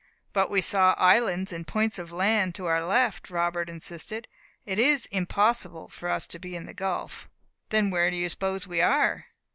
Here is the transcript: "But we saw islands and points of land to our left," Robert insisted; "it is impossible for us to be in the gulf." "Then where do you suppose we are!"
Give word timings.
"But 0.33 0.49
we 0.49 0.61
saw 0.61 0.93
islands 0.97 1.53
and 1.53 1.67
points 1.67 1.99
of 1.99 2.11
land 2.11 2.55
to 2.55 2.65
our 2.65 2.83
left," 2.83 3.29
Robert 3.29 3.69
insisted; 3.69 4.27
"it 4.65 4.79
is 4.79 5.05
impossible 5.11 5.89
for 5.89 6.09
us 6.09 6.25
to 6.25 6.39
be 6.39 6.55
in 6.55 6.65
the 6.65 6.73
gulf." 6.73 7.29
"Then 7.69 7.91
where 7.91 8.09
do 8.09 8.17
you 8.17 8.27
suppose 8.27 8.65
we 8.67 8.81
are!" 8.81 9.27